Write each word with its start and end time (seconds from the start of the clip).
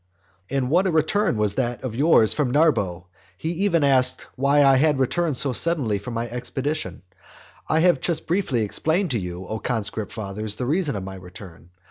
And 0.49 0.71
what 0.71 0.87
a 0.87 0.91
return 0.91 1.37
was 1.37 1.53
that 1.53 1.83
of 1.83 1.93
yours 1.93 2.33
from 2.33 2.51
Narbo? 2.51 3.05
He 3.37 3.51
even 3.51 3.83
asked 3.83 4.25
why 4.35 4.63
I 4.63 4.77
had 4.77 4.97
returned 4.97 5.37
so 5.37 5.53
suddenly 5.53 5.99
from 5.99 6.15
my 6.15 6.27
expedition. 6.27 7.03
I 7.69 7.81
have 7.81 8.01
just 8.01 8.25
briefly 8.25 8.61
explained 8.63 9.11
to 9.11 9.19
you, 9.19 9.45
O 9.45 9.59
conscript 9.59 10.11
fathers, 10.11 10.55
the 10.55 10.65
reason 10.65 10.95
of 10.95 11.03
my 11.03 11.13
return. 11.17 11.69